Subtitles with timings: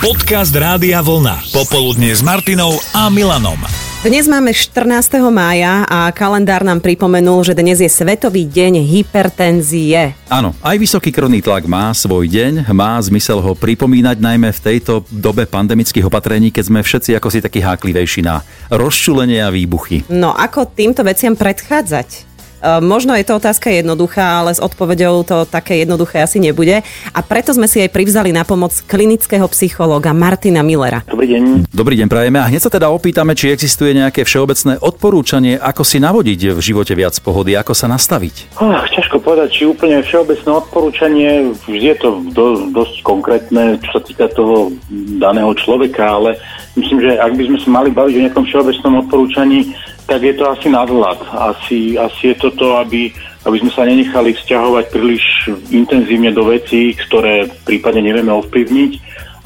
[0.00, 1.52] Podcast Rádia Vlna.
[1.52, 3.60] Popoludne s Martinou a Milanom.
[4.00, 4.80] Dnes máme 14.
[5.28, 10.16] mája a kalendár nám pripomenul, že dnes je Svetový deň hypertenzie.
[10.32, 15.04] Áno, aj vysoký krvný tlak má svoj deň, má zmysel ho pripomínať najmä v tejto
[15.12, 18.40] dobe pandemických opatrení, keď sme všetci ako si takí háklivejší na
[18.72, 20.08] rozčulenie a výbuchy.
[20.08, 22.29] No ako týmto veciam predchádzať?
[22.60, 26.84] Ehm, možno je to otázka jednoduchá, ale s odpovedou to také jednoduché asi nebude.
[27.10, 31.00] A preto sme si aj privzali na pomoc klinického psychológa Martina Millera.
[31.08, 31.72] Dobrý deň.
[31.72, 35.96] Dobrý deň prajeme a hneď sa teda opýtame, či existuje nejaké všeobecné odporúčanie, ako si
[35.96, 38.60] navodiť v živote viac pohody, ako sa nastaviť.
[38.60, 41.30] Oh, ťažko povedať, či úplne všeobecné odporúčanie,
[41.64, 42.46] vždy je to do,
[42.76, 44.68] dosť konkrétne, čo sa týka toho
[45.16, 46.36] daného človeka, ale
[46.76, 49.72] myslím, že ak by sme sa mali baviť o nejakom všeobecnom odporúčaní,
[50.10, 51.22] tak je to asi nadhľad.
[51.30, 53.14] Asi, asi je to to, aby,
[53.46, 55.22] aby sme sa nenechali vzťahovať príliš
[55.70, 58.92] intenzívne do vecí, ktoré prípadne nevieme ovplyvniť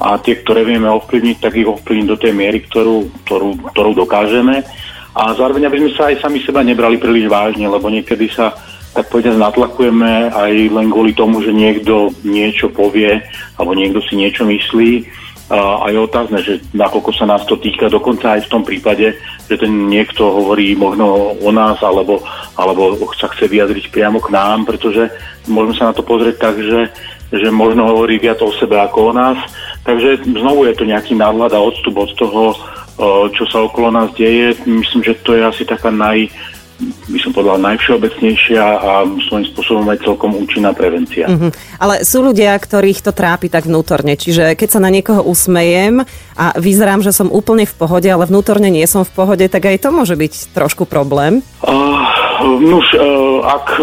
[0.01, 4.65] a tie, ktoré vieme ovplyvniť, tak ich ovplyvniť do tej miery, ktorú, ktorú, ktorú dokážeme.
[5.13, 8.57] A zároveň, aby sme sa aj sami seba nebrali príliš vážne, lebo niekedy sa
[8.97, 13.21] tak povedať natlakujeme aj len kvôli tomu, že niekto niečo povie
[13.59, 14.91] alebo niekto si niečo myslí
[15.49, 19.13] a je otázne, že nakoľko sa nás to týka, dokonca aj v tom prípade,
[19.45, 22.25] že ten niekto hovorí možno o nás, alebo,
[22.57, 25.05] alebo sa chce vyjadriť priamo k nám, pretože
[25.45, 26.89] môžeme sa na to pozrieť tak, že,
[27.29, 29.37] že možno hovorí viac o sebe ako o nás.
[29.85, 32.57] Takže znovu je to nejaký nadhľad a odstup od toho,
[33.37, 34.57] čo sa okolo nás deje.
[34.65, 36.25] Myslím, že to je asi taká naj,
[36.83, 41.31] by som povedal, najvšeobecnejšia a svojím spôsobom aj celkom účinná prevencia.
[41.31, 41.79] Mm-hmm.
[41.79, 44.19] Ale sú ľudia, ktorých to trápi tak vnútorne.
[44.19, 46.03] Čiže keď sa na niekoho usmejem
[46.35, 49.87] a vyzerám, že som úplne v pohode, ale vnútorne nie som v pohode, tak aj
[49.87, 51.39] to môže byť trošku problém.
[51.63, 51.95] Uh,
[52.59, 53.79] nuž, uh, ak,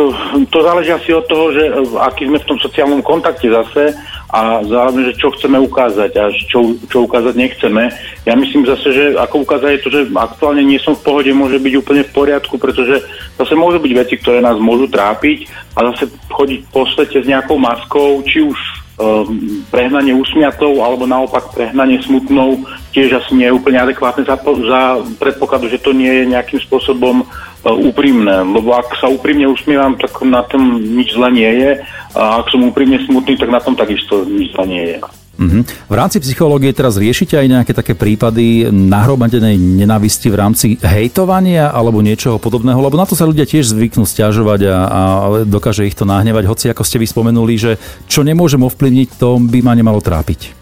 [0.52, 3.96] to záleží asi od toho, že uh, aký sme v tom sociálnom kontakte zase
[4.32, 7.92] a zároveň, že čo chceme ukázať a čo, čo ukázať nechceme.
[8.24, 11.60] Ja myslím zase, že ako ukázať je to, že aktuálne nie som v pohode, môže
[11.60, 13.04] byť úplne v poriadku, pretože
[13.36, 17.60] zase môžu byť veci, ktoré nás môžu trápiť a zase chodiť po svete s nejakou
[17.60, 18.56] maskou, či už
[18.96, 19.36] um,
[19.68, 22.64] prehnanie úsmiatou alebo naopak prehnanie smutnou
[22.96, 24.80] tiež asi nie je úplne adekvátne za, za
[25.20, 28.42] predpokladu, že to nie je nejakým spôsobom uh, úprimné.
[28.42, 31.70] Lebo ak sa úprimne usmievam, tak na tom nič zle nie je
[32.12, 34.98] a ak som úprimne smutný, tak na tom takisto nič nie je.
[35.32, 35.62] Mm-hmm.
[35.88, 42.04] V rámci psychológie teraz riešite aj nejaké také prípady nahromadenej nenávisti v rámci hejtovania alebo
[42.04, 45.00] niečoho podobného, lebo na to sa ľudia tiež zvyknú stiažovať a, a
[45.48, 49.64] dokáže ich to nahnevať, hoci ako ste vy spomenuli, že čo nemôžem ovplyvniť, to by
[49.64, 50.52] ma nemalo trápiť.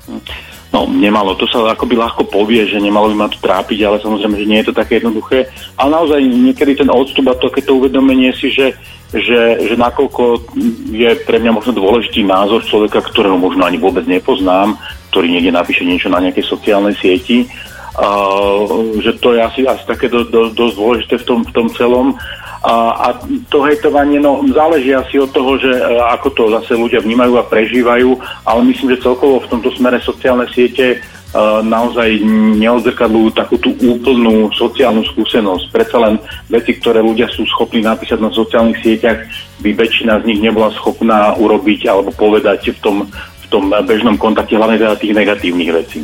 [0.71, 1.35] No, nemalo.
[1.35, 4.59] To sa akoby ľahko povie, že nemalo by ma to trápiť, ale samozrejme, že nie
[4.63, 5.51] je to také jednoduché.
[5.75, 8.79] Ale naozaj niekedy ten odstup a to, to uvedomenie si, že
[9.11, 10.55] že, že nakoľko
[10.95, 14.79] je pre mňa možno dôležitý názor človeka, ktorého možno ani vôbec nepoznám,
[15.11, 17.51] ktorý niekde napíše niečo na nejakej sociálnej sieti,
[19.03, 22.07] že to je asi, asi také do, do, dosť dôležité v tom, v tom celom.
[22.61, 23.07] A, a
[23.49, 27.49] to hejtovanie, no záleží asi od toho, že uh, ako to zase ľudia vnímajú a
[27.49, 31.01] prežívajú, ale myslím, že celkovo v tomto smere sociálne siete
[31.63, 32.27] naozaj
[32.59, 35.71] neodzrkadľujú takú tú úplnú sociálnu skúsenosť.
[35.71, 36.15] Predsa len
[36.51, 39.23] veci, ktoré ľudia sú schopní napísať na sociálnych sieťach,
[39.63, 44.59] by väčšina z nich nebola schopná urobiť alebo povedať v tom, v tom bežnom kontakte,
[44.59, 46.01] hlavne teda tých negatívnych vecí.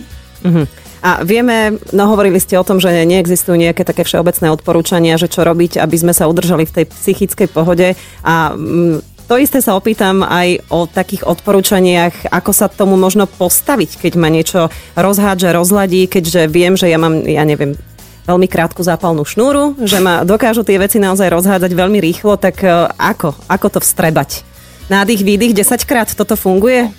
[0.46, 0.85] Mm-hmm.
[1.06, 5.46] A vieme, no hovorili ste o tom, že neexistujú nejaké také všeobecné odporúčania, že čo
[5.46, 7.94] robiť, aby sme sa udržali v tej psychickej pohode
[8.26, 14.02] a mm, to isté sa opýtam aj o takých odporúčaniach, ako sa tomu možno postaviť,
[14.02, 17.78] keď ma niečo rozhádže, rozladí, keďže viem, že ja mám, ja neviem,
[18.26, 22.70] veľmi krátku zápalnú šnúru, že ma dokážu tie veci naozaj rozhádzať veľmi rýchlo, tak e,
[22.98, 23.34] ako?
[23.46, 24.42] Ako to vstrebať?
[24.90, 26.90] Nádych, výdych 10 krát, toto funguje?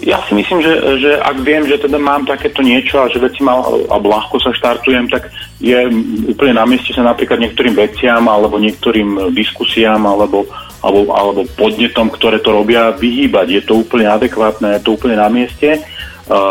[0.00, 3.44] Ja si myslím, že, že ak viem, že teda mám takéto niečo a že veci
[3.44, 3.60] mal,
[3.92, 5.28] alebo ľahko sa štartujem, tak
[5.60, 5.76] je
[6.24, 10.48] úplne na mieste sa napríklad niektorým veciam alebo niektorým diskusiám alebo
[10.80, 13.46] alebo, alebo podnetom, ktoré to robia, vyhýbať.
[13.52, 15.76] Je to úplne adekvátne, je to úplne na mieste.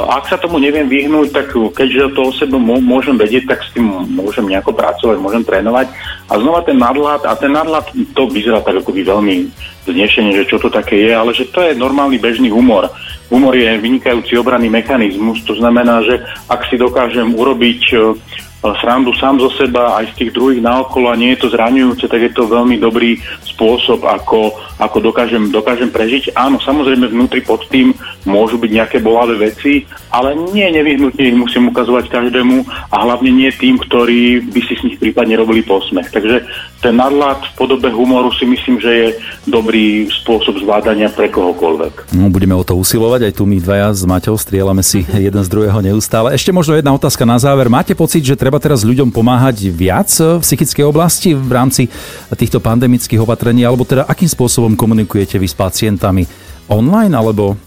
[0.05, 3.87] Ak sa tomu neviem vyhnúť, tak keďže to o sebe môžem vedieť, tak s tým
[4.11, 5.89] môžem nejako pracovať, môžem trénovať.
[6.29, 9.49] A znova ten nadhľad, a ten nadhľad, to vyzerá tak ako by veľmi
[9.87, 12.91] znešenie, že čo to také je, ale že to je normálny bežný humor.
[13.29, 18.17] Humor je vynikajúci obranný mechanizmus, to znamená, že ak si dokážem urobiť uh,
[18.59, 22.19] srandu sám zo seba, aj z tých druhých naokolo a nie je to zraňujúce, tak
[22.19, 23.15] je to veľmi dobrý
[23.47, 24.51] spôsob, ako,
[24.83, 26.35] ako dokážem, dokážem prežiť.
[26.35, 27.95] Áno, samozrejme vnútri pod tým
[28.27, 33.51] môžu byť nejaké bolavé veci, ale nie nevyhnutne ich musím ukazovať každému a hlavne nie
[33.55, 36.11] tým, ktorí by si s nich prípadne robili posmech.
[36.11, 36.43] Takže
[36.83, 39.07] ten nadlad v podobe humoru si myslím, že je
[39.49, 42.13] dobrý spôsob zvládania pre kohokoľvek.
[42.15, 45.49] No, budeme o to usilovať, aj tu my dvaja s Maťou strielame si jeden z
[45.49, 46.37] druhého neustále.
[46.37, 47.67] Ešte možno jedna otázka na záver.
[47.67, 51.89] Máte pocit, že treba teraz ľuďom pomáhať viac v psychickej oblasti v rámci
[52.33, 56.23] týchto pandemických opatrení, alebo teda akým spôsobom komunikujete vy s pacientami?
[56.69, 57.57] Online alebo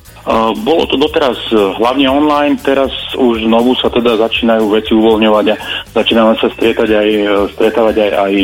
[0.63, 5.59] bolo to doteraz e, hlavne online, teraz už znovu sa teda začínajú veci uvoľňovať a
[5.91, 7.27] začíname sa stretať aj, e,
[7.59, 8.35] stretávať aj, aj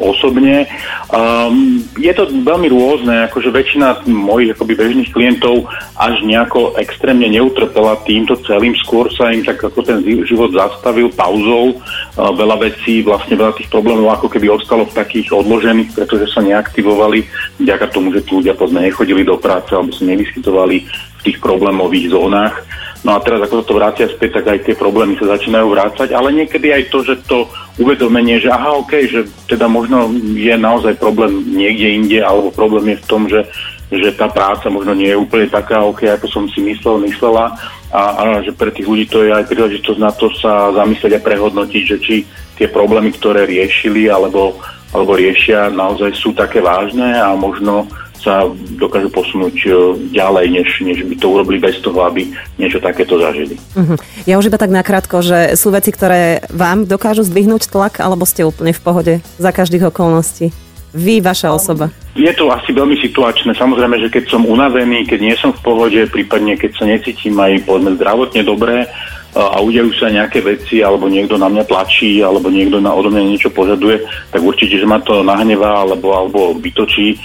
[0.00, 0.64] osobne.
[1.12, 5.68] Um, je to veľmi rôzne, akože väčšina mojich akoby bežných klientov
[6.00, 11.76] až nejako extrémne neutrpela týmto celým, skôr sa im tak ako ten život zastavil pauzou.
[12.16, 16.40] Uh, veľa vecí, vlastne veľa tých problémov ako keby ostalo v takých odložených, pretože sa
[16.40, 17.28] neaktivovali
[17.60, 20.88] vďaka tomu, že tí ľudia povedzme nechodili do práce alebo sa nevyskytovali
[21.26, 22.54] tých problémových zónach.
[23.02, 26.10] No a teraz, ako sa to vrátia späť, tak aj tie problémy sa začínajú vrácať,
[26.10, 27.46] ale niekedy aj to, že to
[27.78, 33.02] uvedomenie, že aha, ok, že teda možno je naozaj problém niekde inde, alebo problém je
[33.02, 33.46] v tom, že,
[33.94, 37.54] že tá práca možno nie je úplne taká, ok, ako som si myslel, myslela
[37.94, 41.24] a, a že pre tých ľudí to je aj príležitosť na to sa zamyslieť a
[41.24, 42.14] prehodnotiť, že či
[42.56, 44.58] tie problémy, ktoré riešili alebo,
[44.90, 47.86] alebo riešia, naozaj sú také vážne a možno
[48.20, 49.68] sa dokážu posunúť e,
[50.16, 53.60] ďalej, než, než by to urobili bez toho, aby niečo takéto zažili.
[53.76, 53.96] Uh-huh.
[54.24, 58.46] Ja už iba tak nakrátko, že sú veci, ktoré vám dokážu zdvihnúť tlak, alebo ste
[58.46, 60.52] úplne v pohode za každých okolností?
[60.96, 61.92] Vy, vaša osoba.
[62.16, 63.52] Je to asi veľmi situačné.
[63.52, 67.68] Samozrejme, že keď som unavený, keď nie som v pohode, prípadne keď sa necítim aj
[67.68, 68.88] povedzme zdravotne dobre,
[69.36, 73.36] a udejú sa nejaké veci, alebo niekto na mňa tlačí, alebo niekto na odo mňa
[73.36, 74.00] niečo požaduje,
[74.32, 77.16] tak určite, že ma to nahnevá alebo, alebo vytočí, e,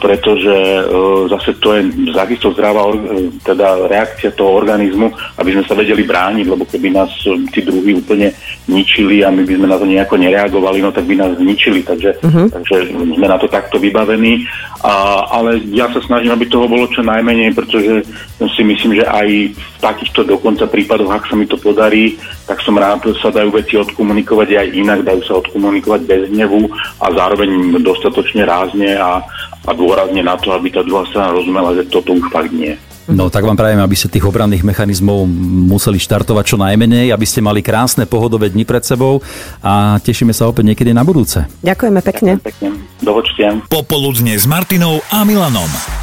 [0.00, 0.82] pretože e,
[1.28, 6.46] zase to je takisto zdravá e, teda reakcia toho organizmu, aby sme sa vedeli brániť,
[6.48, 7.12] lebo keby nás
[7.52, 8.32] tí druhí úplne
[8.64, 12.24] ničili a my by sme na to nejako nereagovali, no tak by nás zničili, takže,
[12.24, 12.48] uh-huh.
[12.56, 14.48] takže sme na to takto vybavení.
[14.80, 18.00] A, ale ja sa snažím, aby toho bolo čo najmenej, pretože
[18.48, 22.14] si myslím, že aj v takýchto dokonca prípadoch, ak sa mi to podarí,
[22.46, 26.70] tak som rád, že sa dajú veci odkomunikovať aj inak, dajú sa odkomunikovať bez hnevu
[27.02, 29.18] a zároveň dostatočne rázne a,
[29.66, 32.78] a dôrazne na to, aby tá druhá strana rozumela, že toto už fakt nie.
[33.10, 35.26] No tak vám prajem, aby ste tých obranných mechanizmov
[35.66, 39.18] museli štartovať čo najmenej, aby ste mali krásne pohodové dni pred sebou
[39.58, 41.42] a tešíme sa opäť niekedy na budúce.
[41.66, 42.38] Ďakujeme pekne.
[42.38, 42.68] Ďakujem pekne.
[43.02, 43.12] Do
[43.66, 45.99] Popoludne s Martinou a Milanom.